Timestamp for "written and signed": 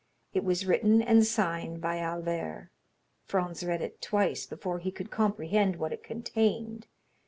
0.65-1.79